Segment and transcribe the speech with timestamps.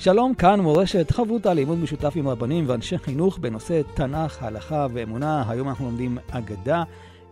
[0.00, 5.50] שלום, כאן מורשת חברותה לימוד משותף עם רבנים ואנשי חינוך בנושא תנ"ך, הלכה ואמונה.
[5.50, 6.82] היום אנחנו לומדים אגדה,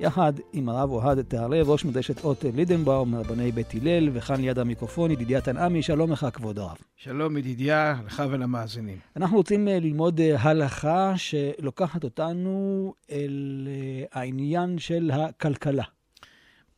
[0.01, 5.11] יחד עם הרב אוהד תהרלב, ראש מדרשת אות לידנבאום, מרבני בית הלל, וכאן ליד המיקרופון
[5.11, 6.77] ידידיה תנעמי, שלום לך כבוד הרב.
[6.97, 8.99] שלום ידידיה, לך ולמאזינים.
[9.17, 15.85] אנחנו רוצים אה, ללמוד אה, הלכה שלוקחת אותנו אל אה, העניין של הכלכלה.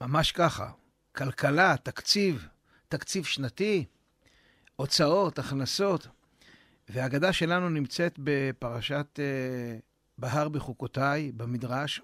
[0.01, 0.71] ממש ככה.
[1.17, 2.49] כלכלה, תקציב,
[2.89, 3.85] תקציב שנתי.
[4.79, 6.09] הוצאות, הכנסות.
[6.89, 9.81] והאגדה שלנו נמצאת בפרשת uh,
[10.19, 12.01] בהר בחוקותיי, במדרש,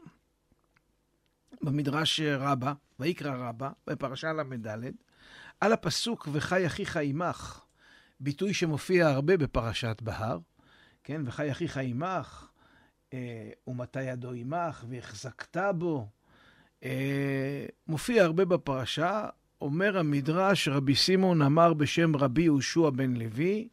[1.62, 4.92] במדרש רבה, ויקרא רבה, בפרשה ל"ד,
[5.61, 7.61] על הפסוק וחי אחיך עמך,
[8.20, 10.38] ביטוי שמופיע הרבה בפרשת בהר,
[11.05, 12.48] כן, וחי אחיך עמך,
[13.12, 16.09] אה, ומתי ידו עמך, והחזקת בו,
[16.84, 19.28] אה, מופיע הרבה בפרשה,
[19.64, 23.68] אומר המדרש, רבי סימון אמר בשם רבי יהושע בן לוי,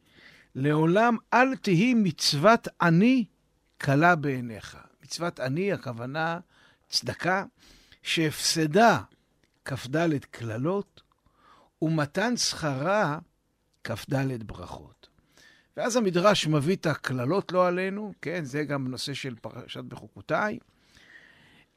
[0.56, 3.26] לעולם אל תהי מצוות עני
[3.78, 4.78] קלה בעיניך.
[5.04, 6.40] מצוות עני, הכוונה
[6.90, 7.46] צדקה,
[8.02, 9.02] שהפסדה
[9.66, 11.02] כ"ד קללות,
[11.82, 13.20] ומתן שכרה
[13.84, 15.08] כ"ד ברכות.
[15.78, 20.60] ואז המדרש מביא את הקללות לא עלינו, כן, זה גם נושא של פרשת בחוקותיי.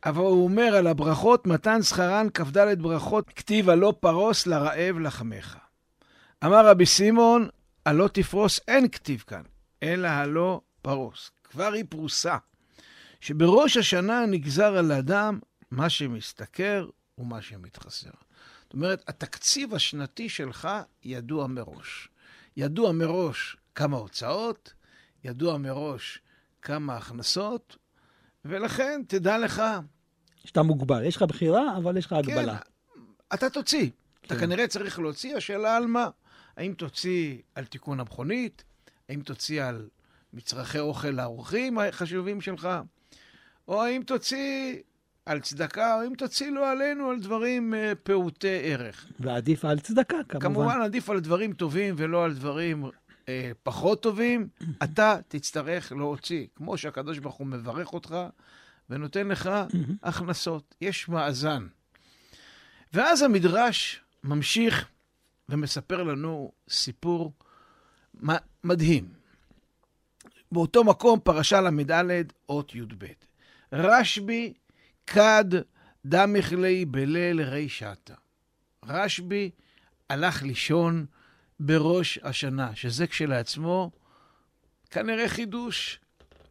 [0.05, 5.59] אבל הוא אומר על הברכות, מתן שכרן כ"ד ברכות, כתיב הלא פרוס לרעב לחמך.
[6.45, 7.49] אמר רבי סימון,
[7.87, 9.43] הלא תפרוס אין כתיב כאן,
[9.83, 11.31] אלא הלא פרוס.
[11.45, 12.37] כבר היא פרוסה.
[13.21, 15.39] שבראש השנה נגזר על אדם
[15.71, 16.89] מה שמשתכר
[17.19, 18.11] ומה שמתחסר.
[18.63, 20.69] זאת אומרת, התקציב השנתי שלך
[21.03, 22.09] ידוע מראש.
[22.57, 24.73] ידוע מראש כמה הוצאות,
[25.25, 26.19] ידוע מראש
[26.63, 27.77] כמה הכנסות,
[28.45, 29.63] ולכן תדע לך
[30.45, 31.05] שאתה מוגבל.
[31.05, 32.59] יש לך בחירה, אבל יש לך הגבלה.
[32.59, 33.01] כן,
[33.35, 33.91] אתה תוציא.
[34.23, 34.35] כן.
[34.35, 36.09] אתה כנראה צריך להוציא, השאלה על מה.
[36.57, 38.65] האם תוציא על תיקון המכונית?
[39.09, 39.89] האם תוציא על
[40.33, 42.69] מצרכי אוכל לאורחים החשובים שלך?
[43.69, 44.77] או האם תוציא
[45.27, 49.07] על צדקה, או האם תוציא לא עלינו על דברים uh, פעוטי ערך.
[49.21, 50.45] ועדיף על צדקה, כמובן.
[50.45, 53.29] כמובן, עדיף על דברים טובים ולא על דברים uh,
[53.63, 54.49] פחות טובים.
[54.85, 58.17] אתה תצטרך להוציא, כמו שהקדוש ברוך הוא מברך אותך,
[58.91, 59.51] ונותן לך
[60.03, 60.75] הכנסות.
[60.81, 61.67] יש מאזן.
[62.93, 64.89] ואז המדרש ממשיך
[65.49, 67.33] ומספר לנו סיפור
[68.65, 69.09] מדהים.
[70.53, 73.07] באותו מקום, פרשה ל"ד, אות י"ב.
[73.73, 74.55] רשב"י
[75.07, 75.45] כד
[76.05, 78.15] דמכלי בליל רי שתה.
[78.85, 79.51] רשב"י
[80.11, 81.07] הלך לישון
[81.61, 83.91] בראש השנה, שזה כשלעצמו
[84.91, 86.01] כנראה חידוש.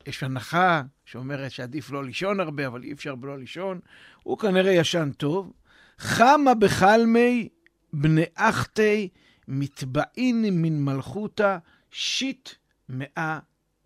[0.07, 3.79] יש הנחה שאומרת שעדיף לא לישון הרבה, אבל אי אפשר בלא לישון.
[4.23, 5.53] הוא כנראה ישן טוב.
[5.97, 7.49] חמה בחלמי
[7.93, 9.09] בני אחתי
[9.47, 11.57] מתבעין מן מלכותה
[11.91, 12.49] שיט
[12.89, 13.39] מאה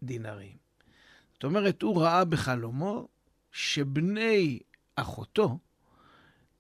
[0.04, 0.58] דינרים.
[1.34, 3.08] זאת אומרת, הוא ראה בחלומו
[3.52, 4.60] שבני
[4.96, 5.60] אחותו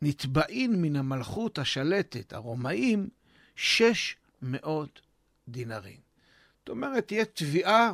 [0.01, 3.09] נתבעין מן המלכות השלטת, הרומאים,
[3.55, 5.01] שש מאות
[5.47, 5.99] דינרים.
[6.59, 7.93] זאת אומרת, תהיה תביעה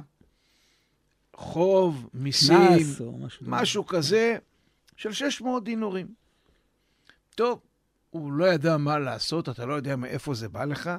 [1.35, 4.37] חוב, מיסים, משהו, משהו כזה,
[4.97, 6.07] של 600 דינורים.
[7.35, 7.59] טוב,
[8.09, 10.89] הוא לא ידע מה לעשות, אתה לא יודע מאיפה זה בא לך.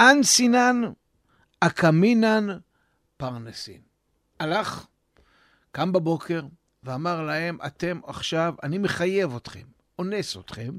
[0.00, 0.82] אנסינן
[1.60, 2.46] אקמינן
[3.16, 3.80] פרנסין.
[4.40, 4.86] הלך,
[5.72, 6.42] קם בבוקר
[6.82, 9.66] ואמר להם, אתם עכשיו, אני מחייב אתכם,
[9.98, 10.72] אונס אתכם,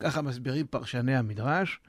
[0.00, 1.80] ככה מסבירים פרשני המדרש,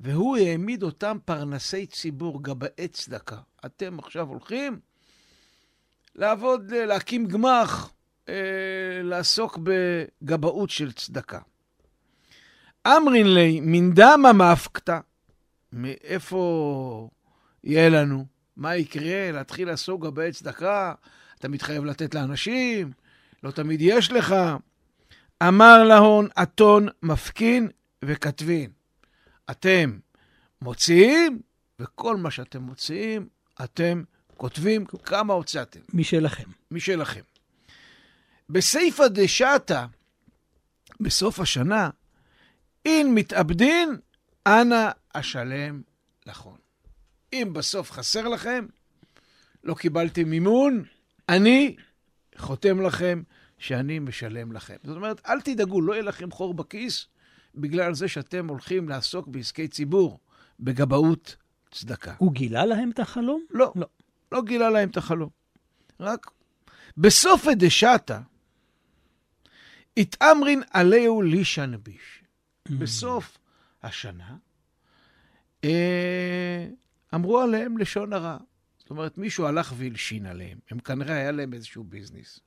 [0.00, 3.38] והוא העמיד אותם פרנסי ציבור, גבאי צדקה.
[3.66, 4.80] אתם עכשיו הולכים
[6.16, 7.92] לעבוד, אה, להקים גמ"ח,
[8.28, 8.34] אה,
[9.02, 11.38] לעסוק בגבאות של צדקה.
[12.86, 14.98] אמרין לי, מן דמה מאפקתא,
[15.72, 17.08] מאיפה
[17.64, 18.24] יהיה לנו?
[18.56, 19.32] מה יקרה?
[19.32, 20.94] להתחיל לעסוק גבאי צדקה?
[21.38, 22.92] אתה מתחייב לתת לאנשים?
[23.42, 24.34] לא תמיד יש לך.
[25.48, 27.68] אמר להון, אתון מפקין
[28.04, 28.70] וכתבין.
[29.50, 29.98] אתם
[30.62, 31.40] מוציאים,
[31.80, 33.28] וכל מה שאתם מוציאים,
[33.64, 34.02] אתם
[34.42, 35.80] כותבים כמה הוצאתם.
[35.94, 36.50] משלכם.
[36.70, 37.20] משלכם.
[38.48, 39.84] בסייפא דשתא,
[41.00, 41.90] בסוף השנה,
[42.84, 43.96] אין מתאבדין,
[44.46, 45.82] אנא אשלם
[46.26, 46.56] לכון.
[47.32, 48.66] אם בסוף חסר לכם,
[49.64, 50.84] לא קיבלתם מימון,
[51.28, 51.76] אני
[52.36, 53.22] חותם לכם
[53.58, 54.76] שאני משלם לכם.
[54.84, 57.06] זאת אומרת, אל תדאגו, לא יהיה לכם חור בכיס
[57.54, 60.18] בגלל זה שאתם הולכים לעסוק בעסקי ציבור,
[60.60, 61.36] בגבאות
[61.70, 62.14] צדקה.
[62.18, 63.44] הוא גילה להם את החלום?
[63.50, 63.86] לא, לא.
[64.32, 65.28] לא גילה להם את החלום.
[66.00, 66.30] רק
[66.96, 68.18] בסופא דשתא,
[69.96, 72.24] התאמרין עליהו לישן ביש.
[72.78, 73.38] בסוף
[73.82, 74.36] השנה,
[75.64, 76.66] אה,
[77.14, 78.36] אמרו עליהם לשון הרע.
[78.78, 80.58] זאת אומרת, מישהו הלך והלשין עליהם.
[80.70, 82.40] הם כנראה היה להם איזשהו ביזנס.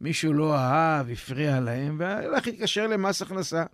[0.00, 3.64] מישהו לא אהב, הפריע להם, והלך להתקשר למס הכנסה.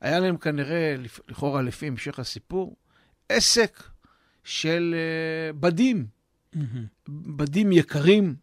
[0.00, 0.94] היה להם כנראה,
[1.28, 2.76] לכאורה לפי המשך הסיפור,
[3.28, 3.82] עסק
[4.44, 6.06] של uh, בדים,
[7.08, 8.36] בדים יקרים.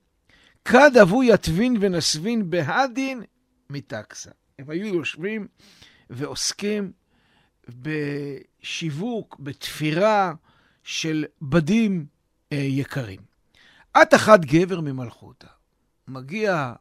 [0.65, 3.23] כד אבו יתבין ונסבין בהדין
[3.69, 4.31] מטקסה.
[4.59, 5.47] הם היו יושבים
[6.09, 6.91] ועוסקים
[7.69, 10.33] בשיווק, בתפירה
[10.83, 12.05] של בדים
[12.51, 13.19] אה, יקרים.
[14.01, 15.47] את אחד גבר ממלכותה.
[16.07, 16.73] מגיע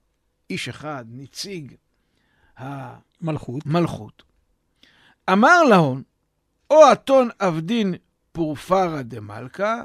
[0.51, 1.75] איש אחד, נציג
[3.21, 3.67] מלכות.
[3.67, 4.23] המלכות.
[5.33, 6.03] אמר להון,
[6.71, 7.95] או אתון עבדין
[8.33, 9.83] פורפרה דמלכה,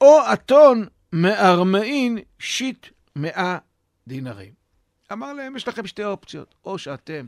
[0.00, 3.58] או אתון מארמאין שיט מאה
[4.06, 4.52] דינרים.
[5.12, 7.26] אמר להם, יש לכם שתי אופציות, או שאתם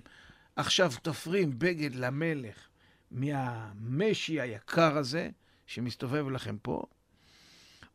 [0.57, 2.69] עכשיו תופרים בגד למלך
[3.11, 5.31] מהמשי היקר הזה,
[5.67, 6.83] שמסתובב לכם פה,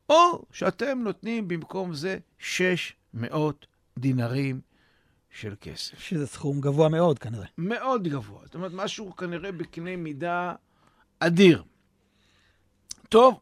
[0.10, 3.66] או שאתם נותנים במקום זה 600
[3.98, 4.62] דינרים
[5.30, 6.00] של כסף.
[6.00, 7.48] שזה סכום גבוה מאוד כנראה.
[7.58, 8.42] מאוד גבוה.
[8.46, 10.54] זאת אומרת, משהו כנראה בקנה מידה
[11.20, 11.64] אדיר.
[13.10, 13.40] טוב,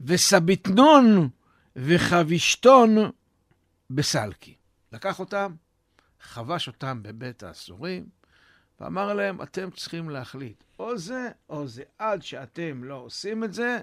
[0.00, 1.28] וסביתנון
[1.76, 2.96] וחבישתון
[3.90, 4.54] בסלקי.
[4.92, 5.54] לקח אותם,
[6.20, 8.08] חבש אותם בבית האסורים,
[8.80, 11.82] ואמר להם, אתם צריכים להחליט, או זה או זה.
[11.98, 13.80] עד שאתם לא עושים את זה,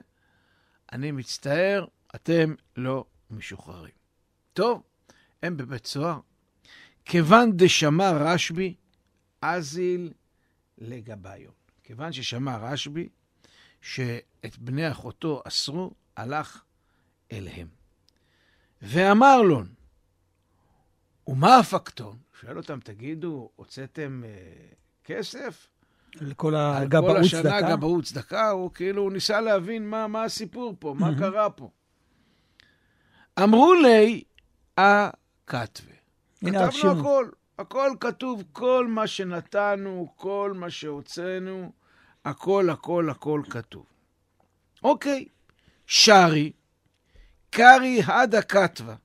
[0.91, 1.85] אני מצטער,
[2.15, 3.93] אתם לא משוחררים.
[4.53, 4.83] טוב,
[5.43, 6.19] הם בבית סוהר.
[7.05, 8.75] כיוון דשמע רשב"י,
[9.41, 10.13] אזיל
[10.77, 11.53] לגביון.
[11.83, 13.09] כיוון ששמע רשב"י
[13.81, 16.63] שאת בני אחותו אסרו, הלך
[17.31, 17.67] אליהם.
[18.81, 19.67] ואמר לון,
[21.27, 22.17] ומה הפקטון?
[22.41, 24.29] שואל אותם, תגידו, הוצאתם אה,
[25.03, 25.67] כסף?
[26.15, 27.75] לכל על הגבאות כל השנה צדקה.
[27.75, 31.19] גבאות צדקה, הוא כאילו הוא ניסה להבין מה, מה הסיפור פה, מה.
[31.19, 31.69] קרה פה.
[33.43, 34.23] אמרו לי,
[34.79, 35.09] אה
[35.47, 35.93] כתבה.
[36.39, 36.91] כתבנו השיר.
[36.91, 37.29] הכל,
[37.59, 41.71] הכל כתוב, כל מה שנתנו, כל מה שהוצאנו,
[42.25, 43.85] הכל, הכל, הכל כתוב.
[44.83, 45.25] אוקיי,
[45.87, 46.51] שרי,
[47.49, 48.95] קרי הדה כתבה.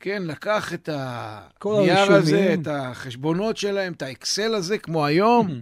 [0.00, 2.54] כן, לקח את הנייר הזה.
[2.60, 5.60] את החשבונות שלהם, את האקסל הזה, כמו היום,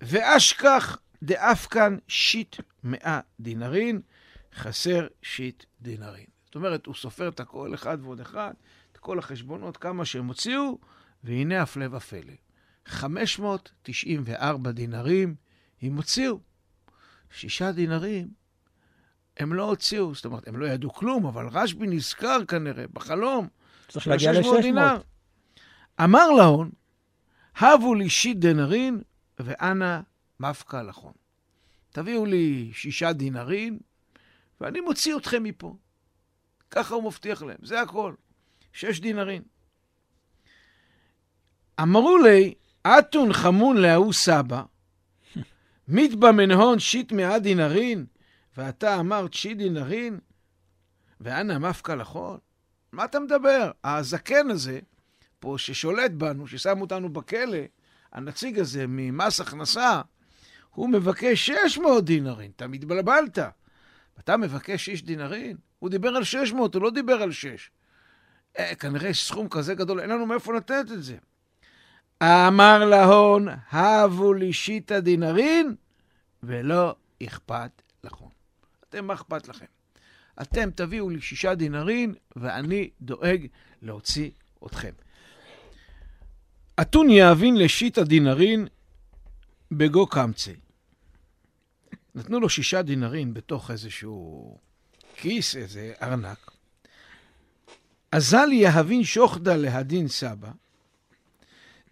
[0.00, 4.00] ואשכח דאף כאן שיט מאה דינרין,
[4.54, 6.26] חסר שיט דינרין.
[6.44, 8.52] זאת אומרת, הוא סופר את הכל אחד ועוד אחד,
[8.92, 10.78] את כל החשבונות, כמה שהם הוציאו,
[11.24, 12.32] והנה הפלא ופלא.
[12.86, 15.34] 594 דינרים
[15.82, 16.51] הם הוציאו.
[17.32, 18.28] שישה דינרים
[19.36, 23.48] הם לא הוציאו, זאת אומרת, הם לא ידעו כלום, אבל רשב"י נזכר כנראה בחלום.
[23.88, 24.94] צריך להגיע ה-600 דינר.
[24.94, 26.04] ל-600.
[26.04, 26.70] אמר להון,
[27.56, 29.02] הבו לי שיט דינרין,
[29.38, 30.00] ואנא
[30.40, 31.12] מפקא לחון.
[31.90, 33.78] תביאו לי שישה דינרים,
[34.60, 35.76] ואני מוציא אתכם מפה.
[36.70, 38.14] ככה הוא מבטיח להם, זה הכל.
[38.72, 39.42] שש דינרים.
[41.82, 42.54] אמרו לי,
[42.86, 44.62] אתון חמון להוא סבא,
[45.88, 48.06] מתבא מנהון שיט מאה דינרין,
[48.56, 50.18] ואתה אמרת שיט דינרין,
[51.20, 52.38] ואנא מפקא לחון?
[52.92, 53.70] מה אתה מדבר?
[53.84, 54.80] הזקן הזה,
[55.40, 57.58] פה ששולט בנו, ששם אותנו בכלא,
[58.12, 60.00] הנציג הזה ממס הכנסה,
[60.70, 63.38] הוא מבקש 600 דינרים, אתה מתבלבלת.
[64.18, 65.56] אתה מבקש 6 דינרים?
[65.78, 67.70] הוא דיבר על 600, הוא לא דיבר על 6.
[68.58, 71.16] אה, כנראה סכום כזה גדול, אין לנו מאיפה לתת את זה.
[72.22, 75.74] אמר להון, הבו לי שיטה דינרין,
[76.42, 78.24] ולא אכפת לכם.
[78.88, 79.66] אתם, מה אכפת לכם?
[80.42, 83.46] אתם תביאו לי שישה דינרין, ואני דואג
[83.82, 84.30] להוציא
[84.66, 84.92] אתכם.
[86.80, 88.66] אתון יאבין לשיטה דינרין
[89.72, 90.54] בגו קמצי.
[92.14, 94.58] נתנו לו שישה דינרין בתוך איזשהו
[95.16, 96.50] כיס, איזה ארנק.
[98.12, 100.50] אזל יהבין שוחדה להדין סבא,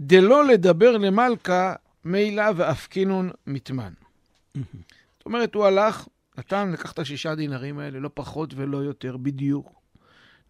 [0.01, 3.93] דלא לדבר למלכה מילא ואפקינון מתמן.
[4.55, 9.81] זאת אומרת, הוא הלך, נתן, לקח את השישה דינרים האלה, לא פחות ולא יותר, בדיוק.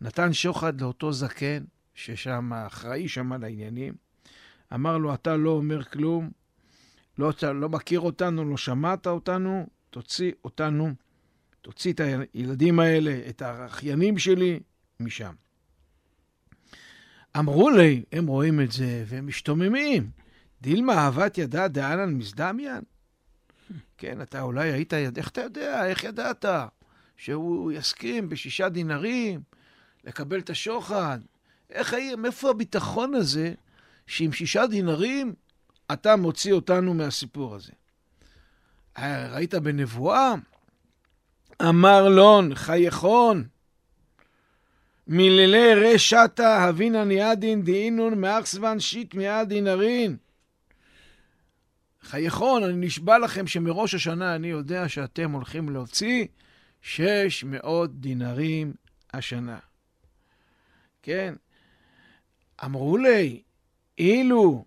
[0.00, 1.64] נתן שוחד לאותו זקן,
[1.94, 3.94] ששם אחראי שם על העניינים.
[4.74, 6.30] אמר לו, אתה לא אומר כלום,
[7.18, 10.94] לא, אתה לא מכיר אותנו, לא שמעת אותנו, תוציא אותנו
[11.62, 12.00] תוציא את
[12.34, 14.60] הילדים האלה, את האחיינים שלי,
[15.00, 15.32] משם.
[17.38, 20.10] אמרו לי, הם רואים את זה והם משתוממים.
[20.62, 22.82] דילמה אהבת ידע דאנן מזדמיין?
[23.98, 26.44] כן, אתה אולי היית, איך אתה יודע, איך ידעת
[27.16, 29.40] שהוא יסכים בשישה דינרים
[30.04, 31.18] לקבל את השוחד?
[31.70, 33.54] איך, מאיפה הביטחון הזה
[34.06, 35.34] שעם שישה דינרים
[35.92, 37.72] אתה מוציא אותנו מהסיפור הזה?
[39.32, 40.34] ראית בנבואה?
[41.62, 43.44] אמר לון, חייכון,
[45.12, 50.16] מלילי רשתה הבינה ניאדין דאינון מאחסבן שיט מיד דינרין.
[52.02, 56.26] חייכון, אני נשבע לכם שמראש השנה אני יודע שאתם הולכים להוציא
[56.82, 58.72] 600 דינרים
[59.12, 59.58] השנה.
[61.02, 61.34] כן?
[62.64, 63.42] אמרו לי,
[63.98, 64.64] אילו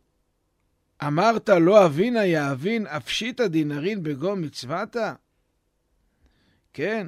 [1.07, 5.13] אמרת לא אבינה יאבין אפשיתא דינרין בגו מצוותה?
[6.73, 7.07] כן?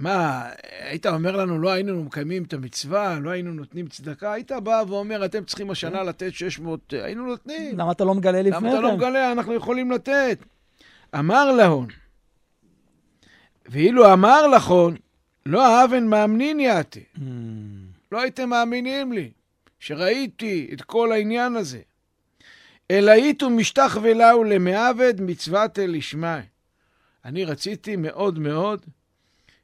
[0.00, 0.48] מה,
[0.80, 4.32] היית אומר לנו, לא היינו מקיימים את המצווה, לא היינו נותנים צדקה?
[4.32, 6.06] היית בא ואומר, אתם צריכים השנה כן.
[6.06, 7.78] לתת 600, היינו נותנים.
[7.78, 8.66] למה אתה לא מגלה לפני כן?
[8.66, 9.32] למה אתה לא מגלה?
[9.32, 10.38] אנחנו יכולים לתת.
[11.18, 11.86] אמר להון,
[13.66, 14.96] ואילו אמר לכון,
[15.46, 17.04] לא אבן מאמנין יעתי.
[17.16, 17.20] Mm.
[18.12, 19.30] לא הייתם מאמינים לי,
[19.78, 21.80] שראיתי את כל העניין הזה.
[22.90, 26.42] אלא איתו משתח ולאו למעבד מצוות אל ישמעי.
[27.24, 28.86] אני רציתי מאוד מאוד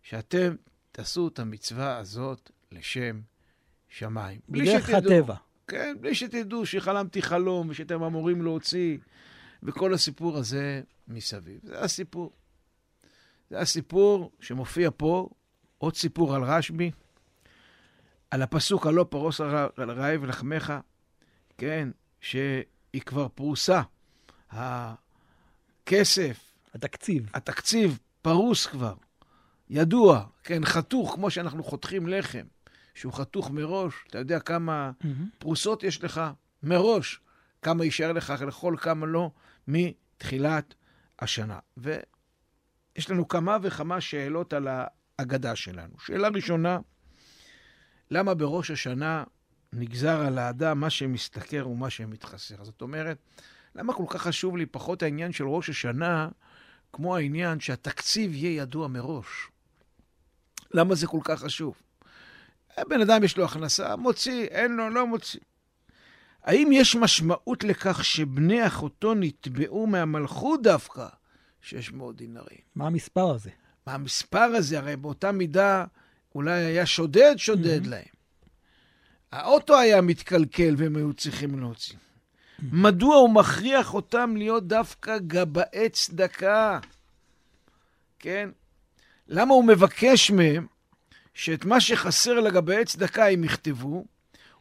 [0.09, 0.55] שאתם
[0.93, 3.21] תעשו את המצווה הזאת לשם
[3.89, 4.41] שמיים.
[4.49, 5.35] בדרך הטבע.
[5.67, 8.99] כן, בלי שתדעו שחלמתי חלום ושאתם אמורים להוציא,
[9.63, 11.61] וכל הסיפור הזה מסביב.
[11.63, 12.33] זה הסיפור.
[13.51, 15.29] זה הסיפור שמופיע פה,
[15.79, 16.91] עוד סיפור על רשב"י,
[18.31, 19.41] על הפסוק הלא פרוס
[19.77, 20.73] על רעב לחמך,
[21.59, 21.89] כן,
[22.21, 23.83] שהיא כבר פרוסה.
[24.51, 26.41] הכסף,
[26.75, 27.31] התקציב.
[27.35, 28.95] התקציב פרוס כבר.
[29.71, 32.45] ידוע, כן, חתוך, כמו שאנחנו חותכים לחם,
[32.95, 35.07] שהוא חתוך מראש, אתה יודע כמה mm-hmm.
[35.39, 36.21] פרוסות יש לך
[36.63, 37.21] מראש,
[37.63, 39.31] כמה יישאר לך לאכול, כמה לא,
[39.69, 40.75] מתחילת
[41.19, 41.59] השנה.
[41.77, 45.95] ויש לנו כמה וכמה שאלות על ההגדה שלנו.
[45.99, 46.79] שאלה ראשונה,
[48.11, 49.25] למה בראש השנה
[49.73, 52.65] נגזר על האדם מה שמשתכר ומה שמתחסר?
[52.65, 53.19] זאת אומרת,
[53.75, 56.29] למה כל כך חשוב לי פחות העניין של ראש השנה,
[56.93, 59.51] כמו העניין שהתקציב יהיה ידוע מראש?
[60.75, 61.75] למה זה כל כך חשוב?
[62.89, 65.41] בן אדם יש לו הכנסה, מוציא, אין לו, לא מוציא.
[66.45, 71.07] האם יש משמעות לכך שבני אחותו נתבעו מהמלכות דווקא
[71.61, 72.59] 600 דינרים?
[72.75, 73.51] מה המספר הזה?
[73.87, 74.79] מה המספר הזה?
[74.79, 75.85] הרי באותה מידה
[76.35, 77.89] אולי היה שודד שודד mm-hmm.
[77.89, 78.05] להם.
[79.33, 81.95] האוטו היה מתקלקל והם היו צריכים להוציא.
[81.95, 82.63] Mm-hmm.
[82.73, 86.79] מדוע הוא מכריח אותם להיות דווקא גבאי צדקה?
[88.19, 88.49] כן?
[89.29, 90.67] למה הוא מבקש מהם
[91.35, 94.05] שאת מה שחסר לגבי צדקה הם יכתבו,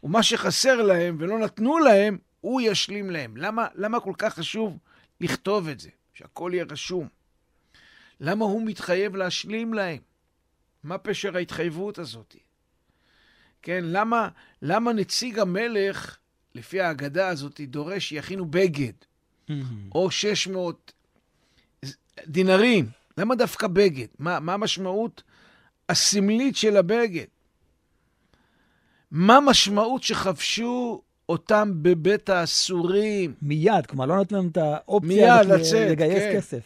[0.03, 3.37] ומה שחסר להם ולא נתנו להם, הוא ישלים להם.
[3.37, 4.77] למה, למה כל כך חשוב
[5.21, 7.07] לכתוב את זה, שהכל יהיה רשום?
[8.19, 9.97] למה הוא מתחייב להשלים להם?
[10.83, 12.35] מה פשר ההתחייבות הזאת?
[13.61, 14.29] כן, למה,
[14.61, 16.17] למה נציג המלך,
[16.55, 18.93] לפי ההגדה הזאת, דורש שיכינו בגד,
[19.49, 19.53] mm-hmm.
[19.95, 20.93] או 600
[22.27, 22.89] דינרים?
[23.17, 24.07] למה דווקא בגד?
[24.19, 25.23] מה, מה המשמעות
[25.89, 27.25] הסמלית של הבגד?
[29.11, 33.33] מה המשמעות שחבשו אותם בבית האסורים?
[33.41, 36.37] מיד, כלומר, לא נותנים להם את האופציה מיד לצאת, לגייס כן.
[36.37, 36.63] כסף.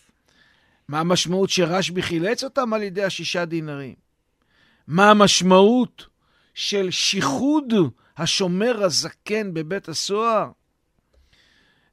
[0.87, 3.95] מה המשמעות שרשב"י חילץ אותם על ידי השישה דינרים?
[4.87, 6.05] מה המשמעות
[6.53, 7.73] של שיחוד
[8.17, 10.51] השומר הזקן בבית הסוהר?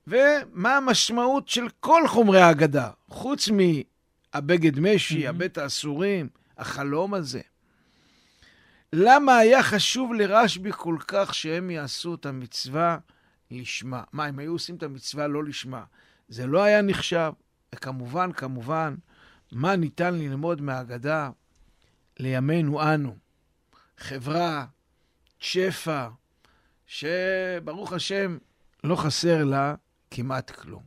[0.06, 3.48] ומה המשמעות של כל חומרי ההגדה, חוץ
[4.32, 5.30] הבגד משי, mm-hmm.
[5.30, 6.28] הבית האסורים,
[6.58, 7.40] החלום הזה.
[8.92, 12.98] למה היה חשוב לרשב"י כל כך שהם יעשו את המצווה
[13.50, 14.02] לשמה?
[14.12, 15.84] מה, הם היו עושים את המצווה לא לשמה?
[16.28, 17.32] זה לא היה נחשב.
[17.74, 18.94] וכמובן, כמובן,
[19.52, 21.30] מה ניתן ללמוד מהאגדה
[22.18, 23.16] לימינו אנו?
[23.98, 24.66] חברה,
[25.38, 26.08] שפע,
[26.86, 28.38] שברוך השם
[28.84, 29.74] לא חסר לה
[30.10, 30.82] כמעט כלום.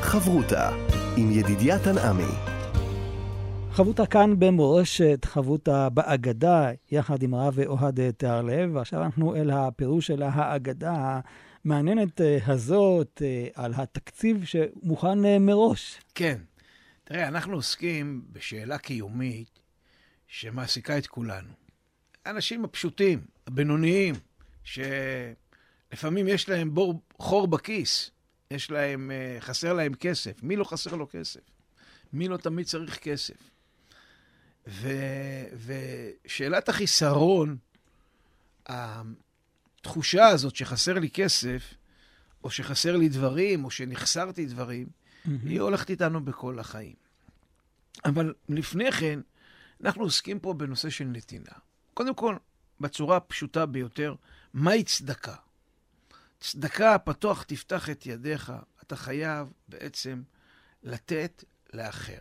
[0.00, 0.70] חברותה
[1.20, 2.32] עם ידידיה תנעמי.
[3.70, 10.22] חבותה כאן במורשת, חבותה באגדה, יחד עם הרב אוהד תיארלב, ועכשיו אנחנו אל הפירוש של
[10.22, 11.20] האגדה
[11.64, 16.00] המעניינת אה, הזאת אה, על התקציב שמוכן אה, מראש.
[16.14, 16.38] כן.
[17.04, 19.60] תראה, אנחנו עוסקים בשאלה קיומית
[20.26, 21.52] שמעסיקה את כולנו.
[22.24, 24.14] האנשים הפשוטים, הבינוניים,
[24.64, 28.10] שלפעמים יש להם בור, חור בכיס,
[28.50, 30.42] יש להם, חסר להם כסף.
[30.42, 31.40] מי לא חסר לו כסף?
[32.12, 33.50] מי לא תמיד צריך כסף?
[34.68, 34.88] ו,
[36.24, 37.56] ושאלת החיסרון,
[38.66, 41.74] התחושה הזאת שחסר לי כסף,
[42.44, 45.28] או שחסר לי דברים, או שנחסרתי דברים, mm-hmm.
[45.44, 46.94] היא הולכת איתנו בכל החיים.
[48.04, 49.20] אבל לפני כן,
[49.84, 51.52] אנחנו עוסקים פה בנושא של נתינה.
[51.94, 52.36] קודם כל,
[52.80, 54.14] בצורה הפשוטה ביותר,
[54.54, 55.34] מהי צדקה?
[56.40, 58.52] צדקה, פתוח תפתח את ידיך,
[58.82, 60.22] אתה חייב בעצם
[60.82, 62.18] לתת לאחר.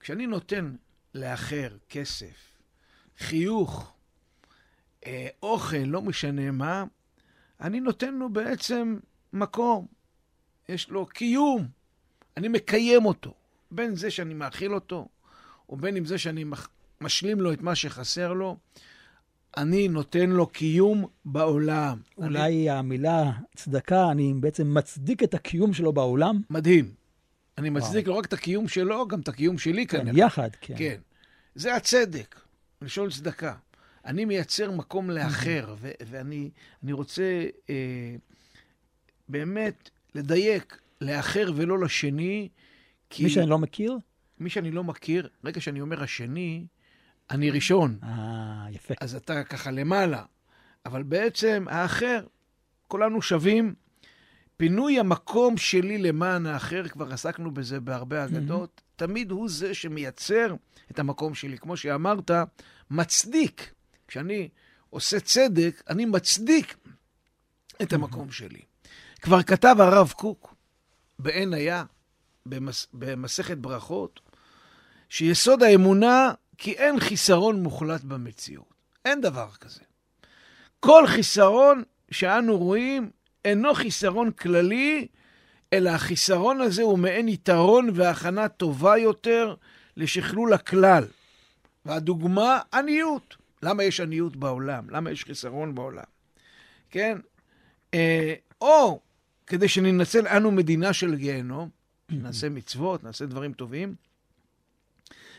[0.00, 0.76] כשאני נותן
[1.14, 2.52] לאחר כסף,
[3.18, 3.94] חיוך,
[5.06, 6.84] אה, אוכל, לא משנה מה,
[7.60, 8.98] אני נותן לו בעצם
[9.32, 9.86] מקום.
[10.68, 11.68] יש לו קיום.
[12.36, 13.34] אני מקיים אותו.
[13.70, 15.08] בין זה שאני מאכיל אותו,
[15.68, 16.44] ובין עם זה שאני
[17.00, 18.56] משלים לו את מה שחסר לו,
[19.56, 21.98] אני נותן לו קיום בעולם.
[22.18, 22.70] אולי אני...
[22.70, 26.40] המילה צדקה, אני בעצם מצדיק את הקיום שלו בעולם?
[26.50, 26.90] מדהים.
[27.58, 28.14] אני מצדיק וואו.
[28.14, 30.26] לא רק את הקיום שלו, גם את הקיום שלי כן, כנראה.
[30.26, 30.74] יחד, כן.
[30.78, 30.96] כן.
[31.54, 32.40] זה הצדק,
[32.82, 33.54] לשאול צדקה.
[34.04, 36.50] אני מייצר מקום לאחר, ו- ואני
[36.90, 38.14] רוצה אה,
[39.28, 42.48] באמת לדייק לאחר ולא לשני,
[43.10, 43.24] כי...
[43.24, 43.98] מי שאני לא מכיר?
[44.40, 46.66] מי שאני לא מכיר, רגע שאני אומר השני,
[47.30, 47.98] אני ראשון.
[48.02, 48.94] אה, יפה.
[49.00, 50.22] אז אתה ככה למעלה.
[50.86, 52.20] אבל בעצם האחר,
[52.88, 53.74] כולנו שווים.
[54.56, 58.96] פינוי המקום שלי למען האחר, כבר עסקנו בזה בהרבה אגדות, mm-hmm.
[58.96, 60.54] תמיד הוא זה שמייצר
[60.90, 61.58] את המקום שלי.
[61.58, 62.30] כמו שאמרת,
[62.90, 63.72] מצדיק.
[64.08, 64.48] כשאני
[64.90, 66.76] עושה צדק, אני מצדיק
[67.82, 68.32] את המקום mm-hmm.
[68.32, 68.60] שלי.
[69.22, 70.54] כבר כתב הרב קוק
[71.18, 71.84] בעין היה,
[72.46, 74.20] במס, במסכת ברכות,
[75.08, 78.74] שיסוד האמונה כי אין חיסרון מוחלט במציאות.
[79.04, 79.80] אין דבר כזה.
[80.80, 83.10] כל חיסרון שאנו רואים
[83.44, 85.06] אינו חיסרון כללי,
[85.72, 89.54] אלא החיסרון הזה הוא מעין יתרון והכנה טובה יותר
[89.96, 91.04] לשכלול הכלל.
[91.84, 93.36] והדוגמה, עניות.
[93.62, 94.90] למה יש עניות בעולם?
[94.90, 96.04] למה יש חיסרון בעולם?
[96.90, 97.18] כן?
[97.94, 99.00] אה, או
[99.46, 101.68] כדי שננצל אנו מדינה של גיהנום,
[102.10, 103.94] נעשה מצוות, נעשה דברים טובים,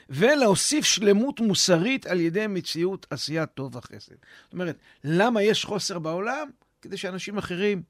[0.10, 4.16] ולהוסיף שלמות מוסרית על ידי מציאות עשיית טוב וחסד.
[4.44, 6.50] זאת אומרת, למה יש חוסר בעולם?
[6.82, 7.84] כדי שאנשים אחרים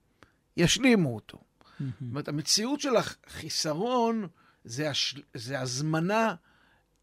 [0.58, 1.38] ישלימו אותו.
[1.80, 4.28] זאת אומרת, המציאות של החיסרון
[4.64, 5.16] זה, הש...
[5.34, 6.36] זה הזמנה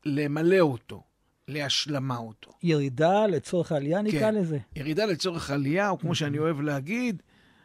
[0.07, 1.03] למלא אותו,
[1.49, 2.53] להשלמה אותו.
[2.63, 4.35] ירידה לצורך העלייה, נקרא כן.
[4.35, 4.59] לזה.
[4.77, 7.23] ירידה לצורך עלייה, או כמו שאני אוהב להגיד,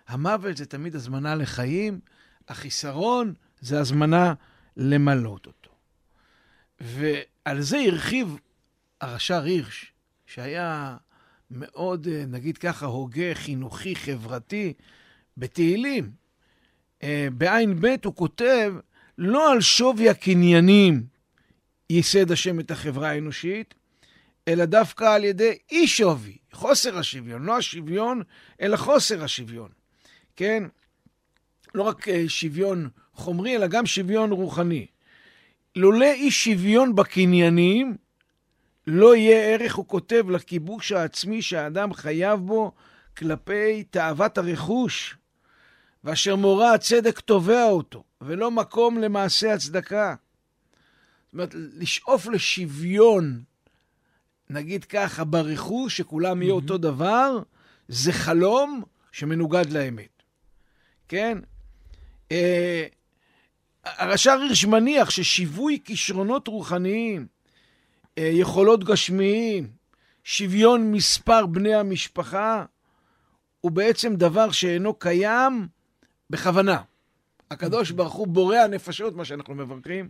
[0.08, 2.00] המוות זה תמיד הזמנה לחיים,
[2.48, 4.34] החיסרון זה הזמנה
[4.78, 5.70] למלות אותו.
[7.46, 8.38] ועל זה הרחיב
[9.02, 9.94] הרש"ר הירש,
[10.26, 10.98] שהיה
[11.52, 14.74] מאוד, אה, נגיד ככה, הוגה, חינוכי, חברתי,
[15.38, 16.12] בתהילים.
[17.04, 18.74] אה, בעין ב' הוא כותב,
[19.18, 21.04] לא על שווי הקניינים
[21.90, 23.74] ייסד השם את החברה האנושית,
[24.48, 28.22] אלא דווקא על ידי אי שווי, חוסר השוויון, לא השוויון,
[28.62, 29.70] אלא חוסר השוויון.
[30.36, 30.64] כן?
[31.76, 34.88] לא רק אה, שוויון חומרי, אלא גם שוויון רוחני.
[35.76, 37.98] לולא אי שוויון בקניינים,
[38.88, 42.72] לא יהיה ערך, הוא כותב, לכיבוש העצמי שהאדם חייב בו
[43.18, 45.18] כלפי תאוות הרכוש,
[46.04, 50.16] ואשר מורא הצדק תובע אותו, ולא מקום למעשה הצדקה.
[51.26, 53.44] זאת אומרת, לשאוף לשוויון,
[54.50, 57.40] נגיד ככה, ברכוש, שכולם יהיו אותו דבר,
[57.88, 60.24] זה חלום שמנוגד לאמת.
[61.08, 61.38] כן?
[62.32, 62.86] אה,
[63.84, 67.28] הרש"ר הירש מניח ששיווי כישרונות רוחניים,
[68.18, 69.68] אה, יכולות גשמיים,
[70.24, 72.66] שוויון מספר בני המשפחה,
[73.62, 75.68] הוא בעצם דבר שאינו קיים
[76.30, 76.82] בכוונה.
[77.52, 80.10] הקדוש ברוך הוא בורא הנפשות, מה שאנחנו מברכים,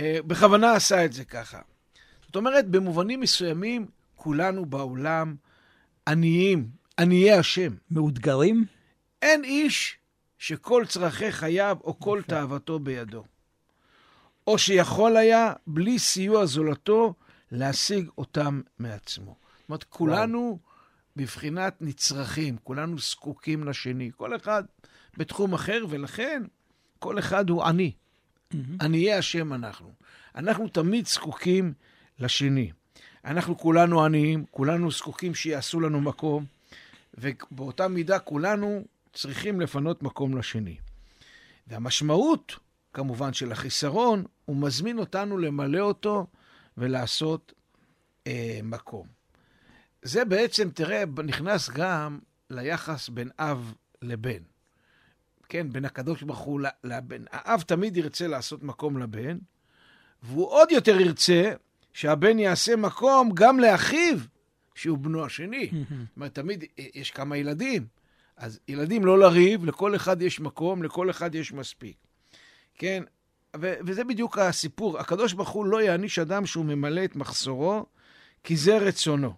[0.00, 1.60] אה, בכוונה עשה את זה ככה.
[2.26, 5.34] זאת אומרת, במובנים מסוימים, כולנו בעולם
[6.08, 7.74] עניים, עניי השם.
[7.90, 8.64] מאותגרים?
[9.22, 9.98] אין איש
[10.42, 13.24] שכל צרכי חייו או כל תאוותו בידו.
[14.46, 17.14] או שיכול היה, בלי סיוע זולתו,
[17.52, 19.36] להשיג אותם מעצמו.
[19.60, 20.58] זאת אומרת, כולנו
[21.16, 24.64] בבחינת נצרכים, כולנו זקוקים לשני, כל אחד
[25.16, 26.42] בתחום אחר, ולכן
[26.98, 27.92] כל אחד הוא עני.
[28.80, 29.92] עניי השם אנחנו.
[30.34, 31.72] אנחנו תמיד זקוקים
[32.18, 32.72] לשני.
[33.24, 36.44] אנחנו כולנו עניים, כולנו זקוקים שיעשו לנו מקום,
[37.14, 40.76] ובאותה מידה כולנו צריכים לפנות מקום לשני.
[41.66, 42.56] והמשמעות,
[42.92, 46.26] כמובן, של החיסרון, הוא מזמין אותנו למלא אותו
[46.76, 47.52] ולעשות
[48.26, 49.06] אה, מקום.
[50.02, 52.18] זה בעצם, תראה, נכנס גם
[52.50, 54.42] ליחס בין אב לבן.
[55.48, 57.24] כן, בין הקדוש ברוך הוא לבן.
[57.30, 59.38] האב תמיד ירצה לעשות מקום לבן,
[60.22, 61.52] והוא עוד יותר ירצה
[61.92, 64.18] שהבן יעשה מקום גם לאחיו,
[64.74, 65.70] שהוא בנו השני.
[65.72, 67.86] זאת אומרת, תמיד יש כמה ילדים.
[68.36, 71.96] אז ילדים לא לריב, לכל אחד יש מקום, לכל אחד יש מספיק.
[72.74, 73.02] כן?
[73.56, 74.98] ו- וזה בדיוק הסיפור.
[74.98, 77.86] הקדוש ברוך הוא לא יעניש אדם שהוא ממלא את מחסורו,
[78.44, 79.32] כי זה רצונו.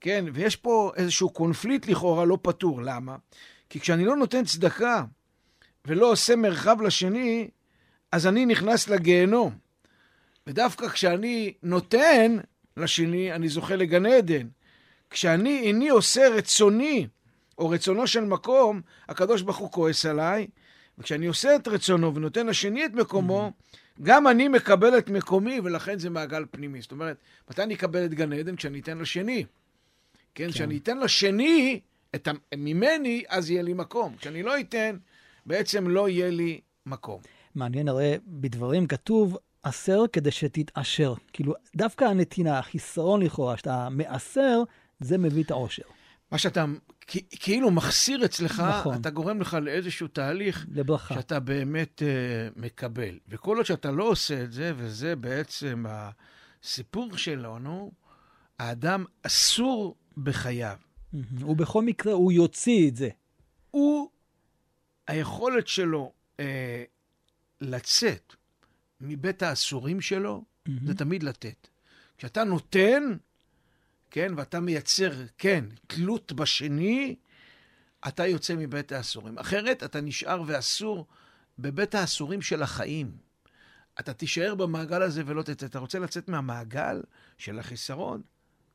[0.00, 0.24] כן?
[0.32, 2.82] ויש פה איזשהו קונפליט לכאורה לא פתור.
[2.82, 3.16] למה?
[3.70, 5.04] כי כשאני לא נותן צדקה
[5.84, 7.50] ולא עושה מרחב לשני,
[8.12, 9.58] אז אני נכנס לגיהנום.
[10.46, 12.36] ודווקא כשאני נותן
[12.76, 14.48] לשני, אני זוכה לגן עדן.
[15.10, 17.06] כשאני איני עושה רצוני,
[17.62, 20.46] או רצונו של מקום, הקדוש ברוך הוא כועס עליי,
[20.98, 23.52] וכשאני עושה את רצונו ונותן לשני את מקומו,
[24.02, 26.82] גם אני מקבל את מקומי, ולכן זה מעגל פנימי.
[26.82, 27.16] זאת אומרת,
[27.50, 28.56] מתי אני אקבל את גן עדן?
[28.56, 29.44] כשאני אתן לשני.
[30.34, 31.80] כן, כשאני אתן לשני
[32.14, 32.28] את.
[32.56, 34.16] ממני, אז יהיה לי מקום.
[34.16, 34.96] כשאני לא אתן,
[35.46, 37.20] בעצם לא יהיה לי מקום.
[37.54, 41.14] מעניין, הרי בדברים כתוב, עשר כדי שתתעשר.
[41.32, 44.62] כאילו, דווקא הנתינה, החיסרון לכאורה, שאתה מעשר,
[45.00, 46.01] זה מביא את העושר.
[46.32, 46.64] מה שאתה
[47.30, 49.00] כאילו מחסיר אצלך, נכון.
[49.00, 51.14] אתה גורם לך לאיזשהו תהליך לברכה.
[51.14, 53.18] שאתה באמת uh, מקבל.
[53.28, 57.92] וכל עוד שאתה לא עושה את זה, וזה בעצם הסיפור שלנו,
[58.58, 60.76] האדם אסור בחייו.
[61.40, 63.08] ובכל מקרה הוא יוציא את זה.
[63.70, 64.10] הוא,
[65.08, 66.84] היכולת שלו אה,
[67.60, 68.34] לצאת
[69.00, 70.44] מבית האסורים שלו.
[70.86, 71.68] זה תמיד לתת.
[72.18, 73.02] כשאתה נותן,
[74.12, 77.16] כן, ואתה מייצר, כן, תלות בשני,
[78.08, 79.38] אתה יוצא מבית האסורים.
[79.38, 81.06] אחרת אתה נשאר ואסור
[81.58, 83.10] בבית האסורים של החיים.
[84.00, 85.66] אתה תישאר במעגל הזה ולא תצא.
[85.66, 87.02] אתה רוצה לצאת מהמעגל
[87.38, 88.22] של החיסרון?